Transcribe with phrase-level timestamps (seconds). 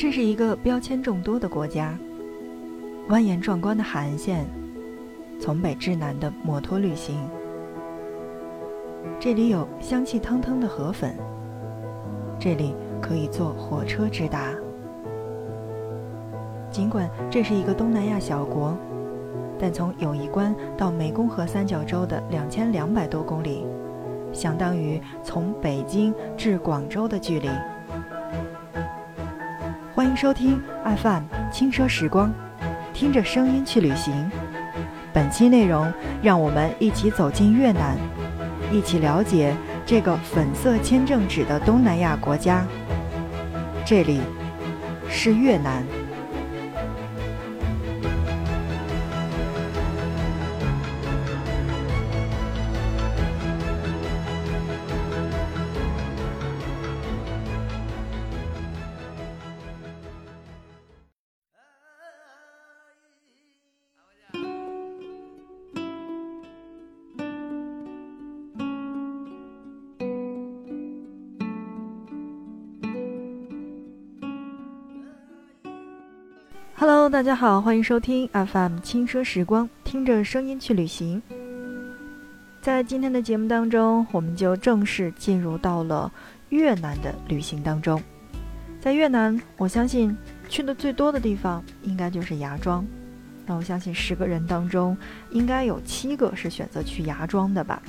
[0.00, 1.94] 这是一个标签众多的国家，
[3.10, 4.46] 蜿蜒壮观的海岸线，
[5.38, 7.20] 从北至南的摩托旅行。
[9.18, 11.14] 这里有香气腾腾的河粉，
[12.38, 14.54] 这里可以坐火车直达。
[16.70, 18.74] 尽管这是一个东南亚小国，
[19.58, 23.66] 但从友谊关到湄公河三角洲的两千两百多公里，
[24.32, 27.50] 相当于从北京至广州的距离。
[30.00, 30.58] 欢迎收听
[31.02, 32.32] FM 轻奢时光，
[32.94, 34.30] 听着声音去旅行。
[35.12, 35.92] 本期内容，
[36.22, 37.98] 让我们一起走进越南，
[38.72, 39.54] 一起了解
[39.84, 42.64] 这个粉色签证纸的东南亚国家。
[43.84, 44.22] 这里
[45.10, 45.84] 是越南。
[76.80, 81.22] Hello，大家好，欢迎收听 FM 轻奢时光，听着声音去旅行。
[82.62, 86.10] 在今天的节目当中，我们就正式进入到了
[86.48, 88.02] 越南的旅行当中。
[88.80, 90.16] 在越南，我相信
[90.48, 92.82] 去的最多的地方应该就是芽庄。
[93.44, 94.96] 那我相信十个人当中，
[95.32, 97.82] 应该有七个是选择去芽庄的吧？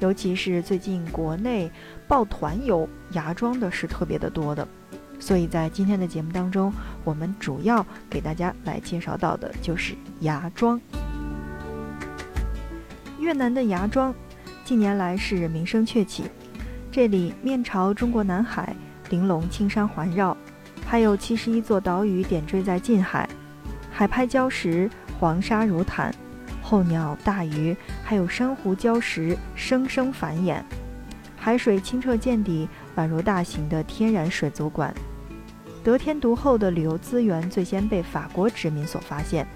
[0.00, 1.70] 尤其是最近国内
[2.08, 4.66] 抱团游芽庄的是特别的多的。
[5.18, 10.80] 所以在今天的节目当中，我们主要给大家来介绍到的就是芽庄。
[13.18, 14.14] 越南的芽庄
[14.64, 16.24] 近年来是名声鹊起，
[16.92, 18.74] 这里面朝中国南海，
[19.08, 20.36] 玲珑青山环绕，
[20.86, 23.28] 还有七十一座岛屿点缀在近海，
[23.90, 26.14] 海拍礁石，黄沙如毯，
[26.60, 30.60] 候鸟大鱼，还有珊瑚礁石生生繁衍，
[31.36, 34.94] 海水清澈见底，宛如大型的天然水族馆。
[35.82, 39.46] 得天独厚的旅游资源最先被法国殖民所发现，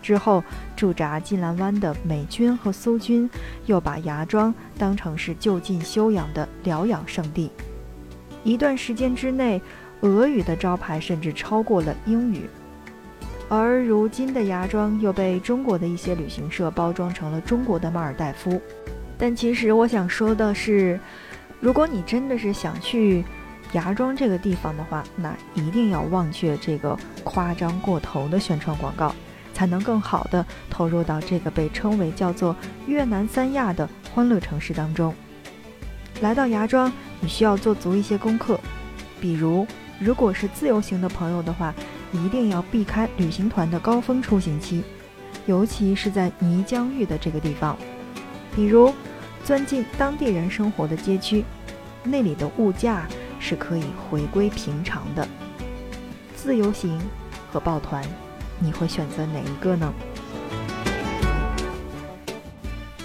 [0.00, 0.42] 之后
[0.74, 3.28] 驻扎金兰湾的美军和苏军
[3.66, 7.50] 又把芽庄当成是就近休养的疗养胜地。
[8.42, 9.60] 一段时间之内，
[10.00, 12.48] 俄语的招牌甚至超过了英语。
[13.48, 18.60] 而如今的芽庄又被中国的一些旅行社包装成了中国的马尔代夫。
[19.18, 20.98] 但其实我想说的是，
[21.60, 23.24] 如果你真的是想去，
[23.72, 29.14] 芽庄这个地方的话，那一定要忘却这个夸张过头的宣传广告，
[29.52, 32.54] 才能更好的投入到这个被称为叫做
[32.86, 35.12] 越南三亚的欢乐城市当中。
[36.20, 38.58] 来到芽庄，你需要做足一些功课，
[39.20, 39.66] 比如，
[39.98, 41.74] 如果是自由行的朋友的话，
[42.12, 44.82] 一定要避开旅行团的高峰出行期，
[45.46, 47.76] 尤其是在泥浆浴的这个地方，
[48.54, 48.94] 比如
[49.46, 51.44] 钻进当地人生活的街区，
[52.02, 53.06] 那里的物价。
[53.38, 55.28] 是可以回归平常的。
[56.34, 56.98] 自由行
[57.52, 58.02] 和抱团，
[58.58, 59.92] 你会选择哪一个呢？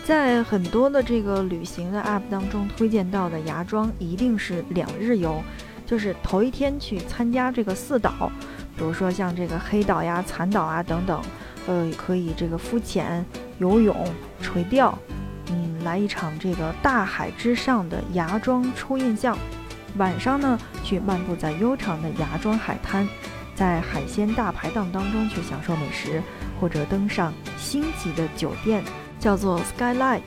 [0.06, 5.44] 在很多的这个旅行的 App 当中推荐到的芽庄，一定是两日游，
[5.86, 8.32] 就是头一天去参加这个四岛，
[8.78, 11.22] 比如说像这个黑岛呀、残岛啊等等，
[11.68, 13.24] 呃，可以这个浮潜、
[13.60, 13.96] 游泳、
[14.42, 14.98] 垂钓，
[15.84, 19.38] 来一场这个大海之上的芽庄初印象。
[19.98, 23.08] 晚上呢，去漫步在悠长的芽庄海滩，
[23.54, 26.24] 在海鲜大排档当中去享受美食，
[26.60, 28.84] 或者登上星级的酒店，
[29.20, 30.22] 叫做 Skylight，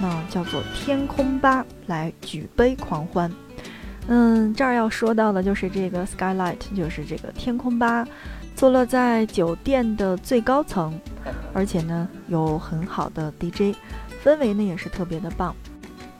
[0.00, 3.30] 那叫做天空吧，来举杯狂欢。
[4.06, 8.06] 嗯，这儿要说到的就是这个 Skylight，就是这个天空吧，
[8.54, 10.96] 坐落在酒店的最高层，
[11.52, 13.76] 而且呢有很好的 DJ，
[14.24, 15.54] 氛围呢也是特别的棒。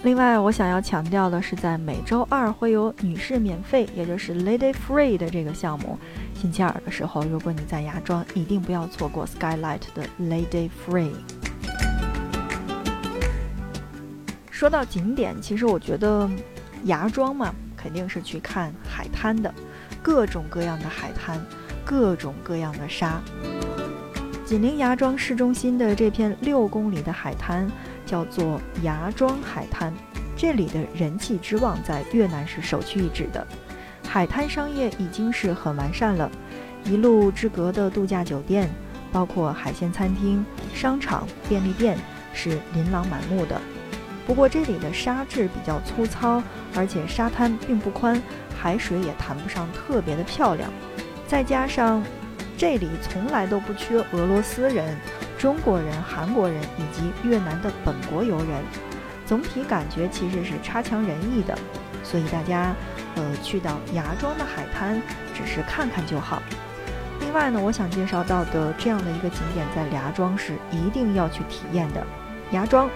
[0.04, 5.97] 另外，我想要强调的是，在每周二会有女士免费，也就是 Lady Free 的这个项目。
[6.34, 11.12] 星期二的时候，如果你在芽庄，一定不要错过 Skylight 的 Lady Free。
[14.50, 16.28] 说到景点，其实我觉得
[16.86, 19.54] 芽庄嘛，肯定是去看海滩的，
[20.03, 21.41] 各种各样的海滩，
[21.84, 23.22] 各种各样的沙。
[24.44, 27.71] 紧邻芽庄市中心的这片六公里的海滩。
[28.12, 29.91] 叫做芽庄海滩，
[30.36, 33.47] 这里的人气之旺在越南是首屈一指的。
[34.06, 36.30] 海滩商业已经是很完善了，
[36.84, 38.68] 一路之隔的度假酒店，
[39.10, 40.44] 包括海鲜餐厅、
[40.74, 41.97] 商场、便利店
[42.34, 43.59] 是琳琅满目的。
[44.26, 46.42] 不过这里的沙质比较粗糙，
[46.74, 48.22] 而且沙滩并不宽，
[48.54, 50.70] 海水也谈不上特别的漂亮。
[51.26, 52.04] 再加上
[52.58, 54.98] 这里从来都不缺俄罗斯人、
[55.42, 58.62] 中国人、韩国人以及越南的本国游人，
[59.27, 61.59] 总体感觉其实是差强人意的。
[62.04, 62.72] 所以大家，
[63.16, 65.03] 呃，去到芽庄的海滩，
[65.34, 66.41] 只是看看就好。
[67.18, 72.06] 另外呢，我想介绍到的这样的一个景点，在芽庄是一定要去体验的。
[72.53, 72.89] 芽庄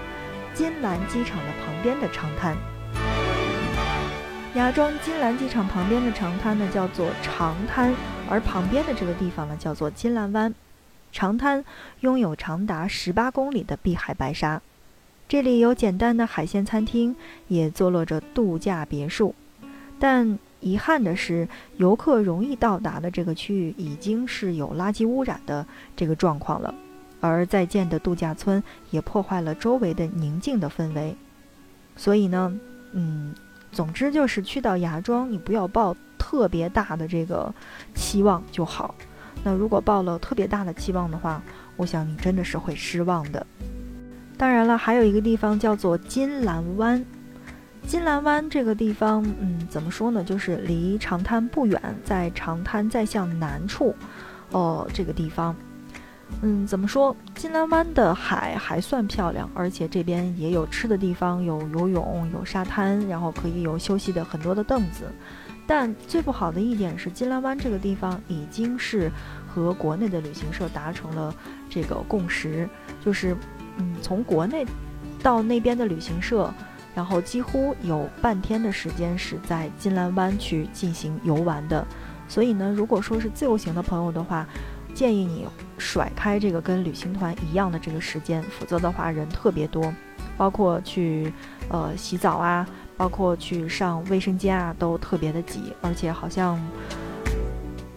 [0.55, 2.57] 金兰机场的旁边的长滩，
[4.55, 7.93] 芽庄金兰机场旁边的长滩呢叫做长滩，
[8.31, 10.55] 而旁边的这个地方呢叫做金兰湾。
[11.17, 11.65] 长滩
[12.01, 14.61] 拥有长达十八公里的碧海白沙。
[15.27, 17.17] 这里有简单的海鲜餐厅，
[17.49, 19.35] 也坐落着度假别墅，
[19.99, 21.49] 但遗憾的是，
[21.79, 25.65] 游客容易到达的这个区域已经是有垃圾污染的
[25.97, 26.75] 这个状况了，
[27.23, 31.17] 而在建的度假村也破坏了周围的宁静的氛围。
[31.97, 32.55] 所以呢，
[32.93, 33.35] 嗯，
[33.73, 37.55] 总之就是去到芽庄，你不要抱特别大的这个
[37.95, 38.95] 期望就好。
[39.45, 41.43] 那如果抱了特别大的期望的话，
[41.77, 43.47] 我想你真的是会失望的。
[44.37, 47.05] 当然了，还有一个地方叫做金兰湾。
[47.87, 50.25] 金兰湾这个地方，嗯，怎么说呢？
[50.25, 53.95] 就是离长滩不远，在长滩再向南处，
[54.51, 55.55] 哦，这个地方，
[56.43, 57.17] 嗯，怎么说？
[57.37, 65.05] 金兰湾的海还算漂亮，而且这边也有吃的地方，有游泳，有沙滩，然后可以有休息的很多的凳子。
[65.67, 69.11] 但最不好的一点是，金兰湾这个地方已经是
[69.47, 71.35] 和国内的旅行社达成了
[71.69, 72.69] 这个共识，
[73.05, 73.37] 就是。
[73.79, 74.65] 嗯，从国内
[75.23, 76.51] 到那边的旅行社，
[76.95, 81.87] 然后几乎有半天的时间是在金兰湾去进行游玩的。
[82.27, 84.47] 所以呢，如果说是自由行的朋友的话，
[84.95, 85.47] 建议你
[85.77, 89.93] 甩开这个跟旅行团一样的这个时间，否则的话人特别多，
[90.39, 91.31] 包括去
[91.69, 92.67] 呃洗澡啊，
[92.97, 96.59] 包括去上卫生间啊，都特别的挤，而且好像，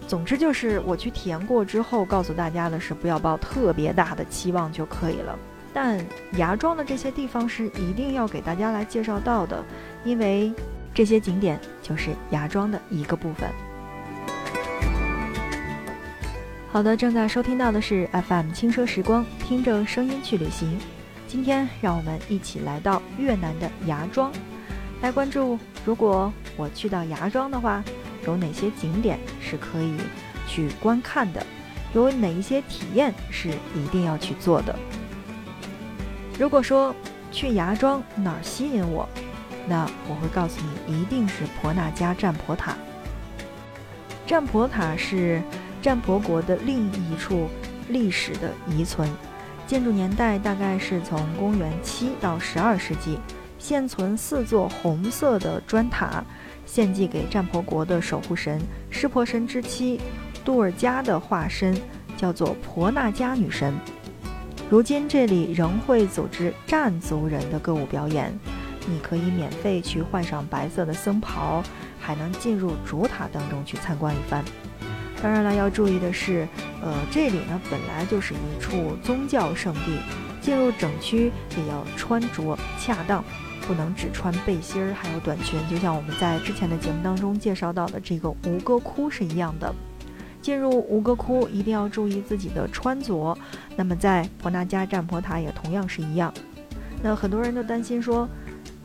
[0.06, 5.38] 总之就是我去体验过之后，告诉大家的是不要抱特别大的期望就可以了。
[5.72, 9.64] 但芽庄的这些地方是一定要给大家来介绍到的，
[10.04, 10.52] 因为
[10.92, 13.48] 这些景点就是芽庄的一个部分。
[16.72, 20.78] 好的，正在收听到的是 FM 轻奢时光，听着声音去旅行。
[21.28, 24.32] 今天让我们一起来到越南的芽庄，
[25.02, 27.82] 来关注如果我去到芽庄的话，
[28.26, 29.96] 有哪些景点是可以
[30.46, 31.44] 去观看的，
[31.94, 34.78] 有哪一些体验是一定要去做的。
[36.38, 36.94] 如果说
[37.32, 39.08] 去芽庄哪儿吸引我，
[39.66, 42.76] 那我会告诉你，一定是婆纳加占婆塔。
[44.26, 45.42] 占婆塔是
[45.80, 47.48] 占婆国的另一处
[47.88, 49.08] 历史的遗存，
[49.66, 53.18] 建筑年代大概是从公元七到十二世纪。
[53.60, 56.24] 现存四座红色的砖塔，
[56.66, 58.60] 献祭给占婆国的守护神
[58.90, 60.00] 湿婆神之妻
[60.44, 61.76] 杜尔加的化身，
[62.16, 63.72] 叫做婆纳加女神。
[64.70, 68.32] 如今这里仍会组织占族人的歌舞表演，
[68.86, 71.62] 你可以免费去换上白色的僧袍，
[72.00, 74.42] 还能进入主塔当中去参观一番。
[75.22, 76.48] 当然了，要注意的是，
[76.80, 79.98] 呃，这里呢本来就是一处宗教圣地，
[80.40, 83.22] 进入整区也要穿着恰当，
[83.70, 89.72] 不能只穿背心儿还有短裙，就像我们在之前的节目当中介绍到的这个吴哥窟是一样的。
[90.42, 93.38] 进入吴哥窟一定要注意自己的穿着，
[93.76, 96.34] 那么在婆纳加占婆塔也同样是一样。
[97.00, 98.28] 那很多人都担心说：“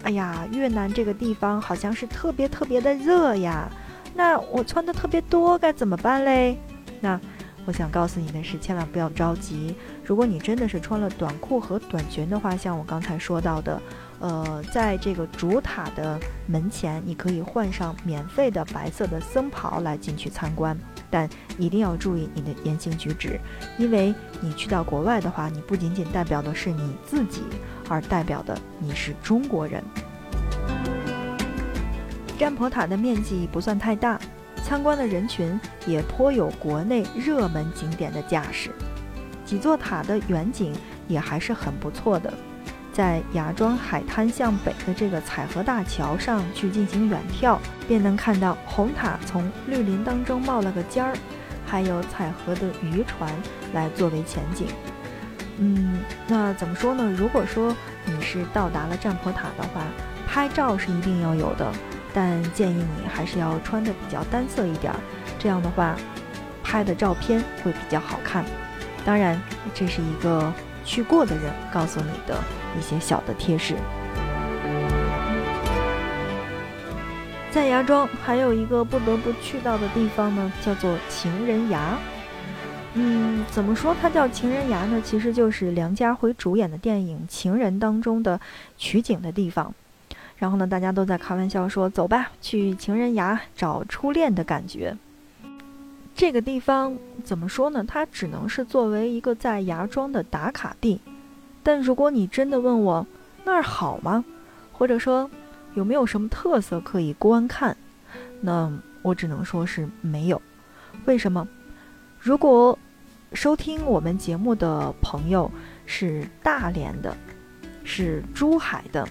[0.06, 3.68] 哎呀，越南这个地方好像是特别特别的热呀，
[4.14, 6.60] 那我穿的特别多该怎么办嘞？”
[7.02, 7.20] 那
[7.66, 9.74] 我想告诉你的是，千万不要着急。
[10.04, 13.82] 如果你真的是穿了短裤和短裙的话，像我刚才说到的，
[14.20, 20.78] 呃，在这个主塔的门前，你可以换上免费的白色的僧袍来进去参观。
[21.12, 23.40] 但一定要注意你的言行举止，
[23.78, 27.44] 因为你去到国外的话，你不仅仅代表的是你自己，
[27.88, 29.84] 而代表的你是中国人。
[32.38, 34.20] 占婆塔的面积不算太大，
[34.64, 38.72] 参观的人群也颇有国内热门景点的架势，
[39.46, 40.74] 几座塔的远景
[41.08, 42.34] 也还是很不错的。
[42.96, 47.58] 在芽庄海滩向北的这个彩河大桥上去进行远眺，
[47.90, 51.14] 便能看到红塔从绿林当中冒了个尖儿，
[51.66, 53.30] 还有彩河的渔船
[53.74, 54.68] 来作为前景。
[55.58, 57.04] 嗯，那怎么说呢？
[57.18, 57.76] 如果说
[58.06, 59.82] 你是到达了占婆塔的话，
[60.26, 61.70] 拍照是一定要有的，
[62.14, 64.94] 但建议你还是要穿的比较单色一点，
[65.38, 65.98] 这样的话，
[66.64, 68.46] 拍的照片会比较好看。
[69.04, 69.38] 当然，
[69.74, 70.54] 这是一个。
[70.86, 72.38] 去过的人告诉你的
[72.78, 73.76] 一些小的贴士。
[77.52, 81.98] 在芽庄还有一个不得不去到的地方呢，叫做情人崖。
[82.94, 85.02] 嗯，怎么说它叫情人崖呢？
[85.04, 88.40] 其实就是梁家辉主演的电影《情人》当中的
[88.78, 89.74] 取景的地方。
[90.38, 94.96] 然后呢，大家都在开玩笑说：“走吧，去情人崖找初恋的感觉。”
[96.16, 97.84] 这个地方怎么说呢？
[97.86, 101.00] 它只能是作为一个在芽庄的打卡地。
[101.62, 103.06] 但如果你真的问我
[103.44, 104.24] 那儿好吗，
[104.72, 105.30] 或者说
[105.74, 107.76] 有没有什么特色可以观看，
[108.40, 110.42] 那我只能说是没有。
[111.04, 111.46] 为什么？
[112.18, 112.80] 如果
[113.34, 115.52] 收听我们节目的朋友
[115.86, 117.16] 是大连的，
[117.84, 119.06] 是珠海的，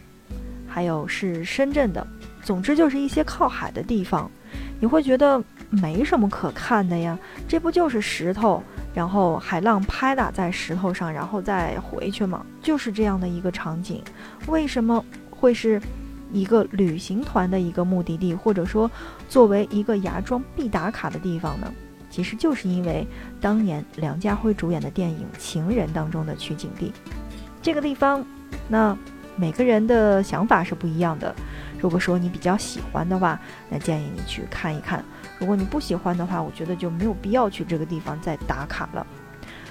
[0.67, 2.07] 还有是深圳的，
[2.43, 4.31] 总之就是一些靠海的地方，
[4.81, 5.43] 你会觉得
[5.81, 7.19] 没什么可看的呀。
[7.49, 8.63] 这不就是石头，
[8.95, 12.45] 然后海浪拍打在石头上，然后再回去吗？
[12.63, 14.03] 就是这样的一个场景。
[14.47, 15.81] 为什么会是
[16.33, 18.91] 一个旅行团的一个目的地，或者说
[19.29, 21.73] 作为一个芽庄必打卡的地方呢？
[22.11, 23.05] 其实就是因为
[23.41, 26.93] 当年梁家辉主演的电影《情人》当中的取景地，
[27.61, 28.25] 这个地方，
[28.69, 28.97] 那
[29.35, 31.35] 每个人的想法是不一样的。
[31.81, 33.37] 如果说你比较喜欢的话，
[33.69, 35.01] 那建议你去看一看；
[35.45, 39.07] 如果你不喜欢的话，我觉得就没有必要去这个地方再打卡了。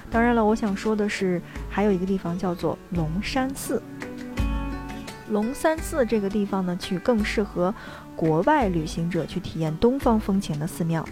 [0.08, 3.82] 当然了，我想说的是，还有一个地方叫做龙山寺。
[5.30, 7.74] 龙山寺这个地方呢，去更适合
[8.14, 11.04] 国外旅行者去体验东方风情的寺庙。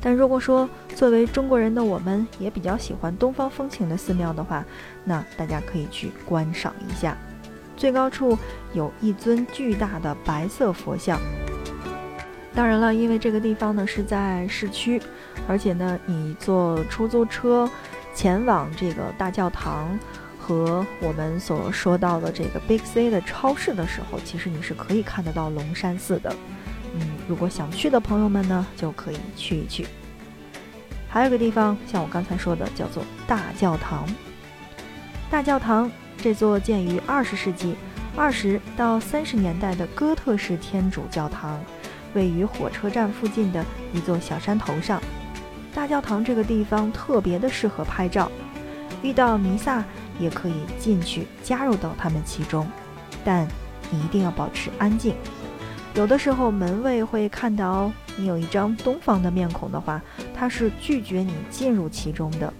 [0.00, 4.64] 但如果说作为中国人的我们也比较喜欢东方风情的寺庙的话，
[5.04, 7.14] 那大家可以去观赏一下。
[7.76, 8.38] 最高处
[8.72, 11.20] 有一尊巨大的白色佛像。
[12.56, 15.00] 当然了，因为这个地方呢是在市区，
[15.46, 17.70] 而且呢你坐出租车
[18.14, 19.96] 前往这个大教堂
[20.40, 26.34] 和我们所说到的这个 Big C 的超市的时候，其实你是可以看得到龙山寺的。
[26.94, 29.86] 嗯，如果想去的朋友们呢，就可以去一去。
[31.10, 34.08] 还有个地方，像我刚才说的，叫做大教堂。
[35.28, 37.76] 大教堂这座建于二十世纪
[38.16, 41.60] 二十到三十年代的哥特式天主教堂，
[42.16, 45.00] 位于火车站附近的一座小山头上。
[45.72, 48.32] 大教堂这个地方特别的适合拍照，
[49.02, 49.84] 遇到弥撒
[50.18, 52.66] 也可以进去加入到他们其中，
[53.22, 53.46] 但
[53.90, 55.14] 你一定要保持安静。
[55.94, 60.00] 有的时候门卫会看到你有一张东方的面孔的话，
[60.34, 62.52] 他是拒绝你进入其中的。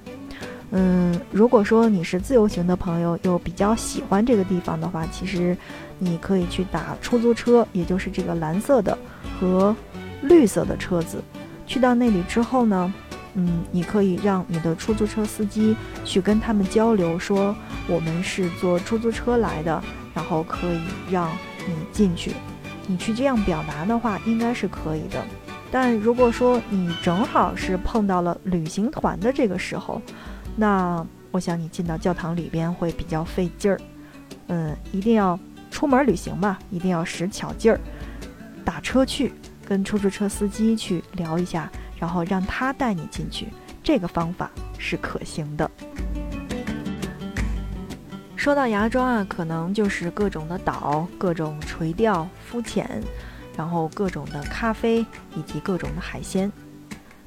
[0.71, 5.57] 嗯，如果说你是自由行的朋友，又比较喜欢这个地方的话，其实
[5.99, 8.97] 你可以去打出租车，也就是这个蓝色的
[9.39, 9.75] 和
[10.23, 11.23] 绿色的车子。
[11.67, 12.93] 去到那里之后呢，
[13.35, 17.55] 嗯，你可以让你的出租车司机去跟他们交流，说
[17.87, 19.83] 我们是坐出租车来的，
[20.15, 20.81] 然后可以
[21.11, 21.31] 让
[21.67, 22.33] 你进去。
[22.89, 25.23] 你去这样表达的话，应该是可以的。
[25.71, 30.01] 但如果说你正好是碰到了旅行团的这个时候，
[30.57, 33.79] 那我想你进到教堂里边会比较费劲儿。
[34.49, 35.39] 嗯，一定要
[35.71, 37.79] 出门旅行嘛，一定要使巧劲儿，
[38.65, 39.33] 打车去，
[39.65, 43.49] 跟出租车司机去聊一下，然后让他带你进去，
[43.83, 45.71] 这个方法是可行的。
[48.37, 53.03] 说到芽庄啊，可能就是各种的岛、各种垂钓、浮潜，
[53.57, 56.51] 然后各种的咖啡以及各种的海鲜。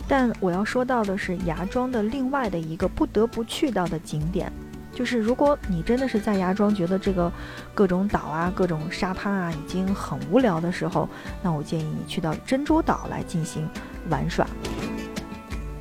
[0.10, 4.52] 但我要说到的是芽庄的另外的一个不得不去到的景点，
[4.92, 7.32] 就是如果你真的是在芽庄觉得这个
[7.76, 11.08] 各种岛啊、各种沙滩啊已经很无聊的时候，
[11.44, 13.70] 那我建议你去到珍珠岛来进行
[14.10, 14.48] 玩耍。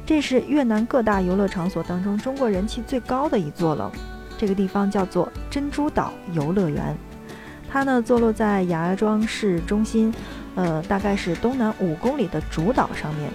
[0.05, 3.91] 这是越南各大游乐场所当中中国人气最高的一座了。
[4.37, 6.95] 这个地方叫做珍珠岛游乐园，
[7.71, 10.15] 它呢坐落在芽庄市中心，
[10.55, 13.31] 呃，大概是东南五公里的主岛上面。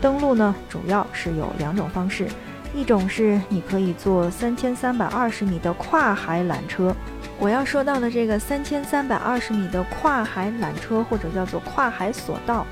[0.00, 2.28] 登陆呢主要是有两种方式，
[2.74, 6.94] 一种是你可以坐三千三百二十米的跨海缆车。
[7.38, 12.66] 我要说到的这个三千三百二十米的跨海缆车，或者叫做跨海索道，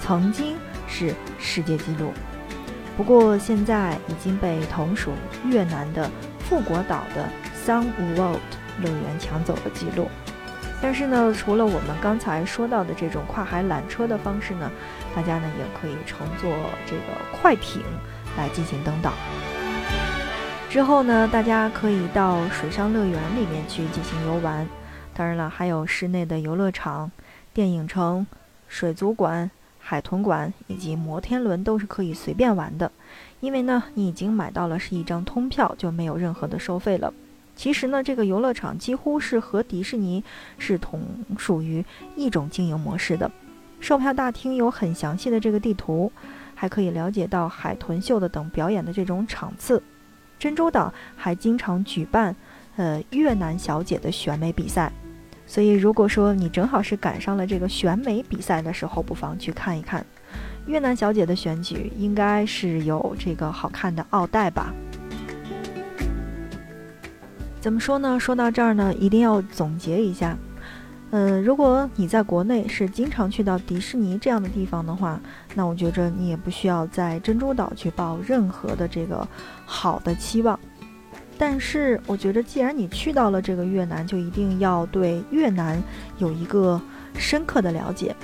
[0.00, 0.56] 曾经
[0.86, 2.12] 是世界纪录，
[2.96, 5.12] 不过现在已经被同属
[5.44, 6.10] 越南的。
[6.48, 7.28] 富国岛的
[7.62, 8.40] Sun World
[8.80, 10.08] 乐园抢走了记录，
[10.80, 14.70] 但是呢，除了我们刚才说到的这种跨海缆车的方式呢，
[15.14, 16.50] 大家呢也可以乘坐
[16.86, 17.82] 这个快艇
[18.36, 19.12] 来进行登岛。
[20.70, 24.66] 之后呢，大家可以到水上乐园里面去进行游玩。
[25.14, 27.10] 当然了，还有室内的游乐场、
[27.52, 28.24] 电影城、
[28.68, 32.92] 水族馆、海豚馆以及摩天轮都是可以随便玩的。
[33.40, 37.12] 因为呢，你已经买到了是一张通票，就没有任何的收费了。
[37.58, 40.22] 其实呢，这个游乐场几乎是和迪士尼
[40.58, 41.02] 是同
[41.36, 41.84] 属于
[42.14, 43.28] 一种经营模式的。
[43.80, 46.10] 售票大厅有很详细的这个地图，
[46.54, 49.82] 还可以了解到海豚秀的等表演的这种场次。
[50.38, 52.34] 珍珠岛还经常举办，
[52.76, 54.92] 呃，越南小姐的选美比赛。
[55.44, 60.06] 所以，如果说你正好是赶上了这个选美比赛的时候，不妨去看一看
[60.66, 64.72] 越南小姐的选举，应该是有这个好看的奥黛吧。
[67.68, 68.18] 怎么说呢？
[68.18, 70.34] 说到这儿呢，一定要总结一下。
[71.10, 75.20] 嗯，如果你在国内是经常去到迪士尼这样的地方的话，
[75.54, 79.28] 那我觉着你也不需要在珍珠岛去抱任何的这个
[79.66, 80.58] 好的期望。
[81.36, 85.78] 但是我觉着，既然你去到了这个越南，就一定要对越南
[86.16, 86.80] 有一个
[87.18, 88.16] 深刻的了解。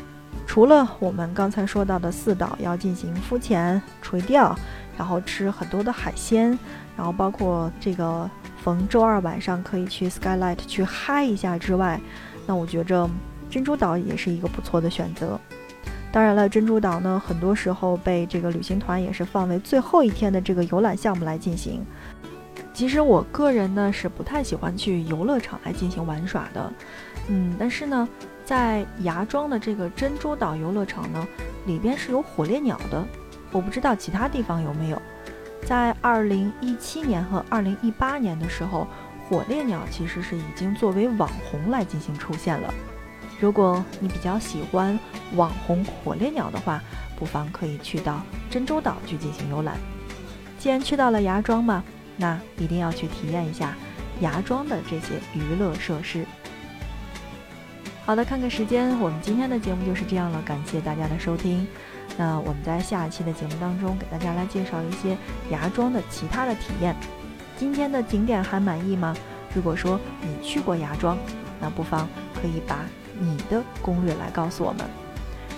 [0.46, 4.58] 除了我们刚才说到的四岛要进行浮潜、垂钓，
[4.96, 6.58] 然后吃很多的海鲜，
[6.96, 8.30] 然后包括这个
[8.64, 12.00] 逢周二晚上可以去 Skylight 去嗨一下之外，
[12.46, 13.08] 那我觉着
[13.50, 15.38] 珍珠岛也是一个不错的选择。
[16.10, 21.84] 当然了，珍珠岛呢，很多时候被这个旅行团也是放为最后一天的这个游览项目来进行。
[22.72, 26.72] 其实我个人呢是不太喜欢去游乐场来进行玩耍的，
[27.28, 28.08] 嗯，但是呢，
[28.46, 31.26] 在芽庄的这个珍珠岛游乐场呢，
[31.66, 33.04] 里边是有火烈鸟的，
[33.52, 35.02] 我不知道其他地方有没有。
[35.66, 38.86] 在二零一七年和二零一八年的时候，
[39.28, 42.72] 火烈鸟其实是已经作为网红来进行出现了。
[43.40, 44.98] 如果你比较喜欢
[45.34, 46.80] 网红火烈鸟的话，
[47.16, 49.76] 不妨可以去到珍珠岛去进行游览。
[50.58, 51.82] 既然去到了芽庄嘛。
[52.16, 53.74] 那一定要去体验一下
[54.20, 56.24] 芽庄的这些娱乐设施。
[58.06, 61.66] 好的，看看时间，我们今天的节目就是这样了，感谢大家的收听。
[62.16, 65.16] 那我们在下一期的节目当中给大家来介绍一些
[65.50, 66.94] 芽庄的其他的体验。
[67.56, 69.16] 今天的景点还满意吗？
[69.54, 71.16] 如果说你去过芽庄，
[71.60, 72.84] 那不妨可以把
[73.18, 74.84] 你的攻略来告诉我们，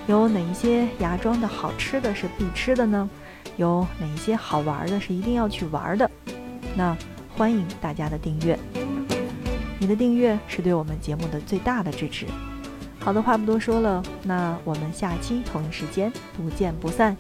[0.07, 3.09] 有哪一些芽庄的好吃的是必吃的呢？
[3.57, 6.11] 有哪一些好玩的是一定要去玩的？
[6.75, 6.97] 那
[7.35, 8.59] 欢迎大家的订阅，
[9.79, 12.27] 你的订阅是对我们节目的最大的支持。
[13.07, 17.17] 好的话不多说了，那我们下期同一时间不见不散。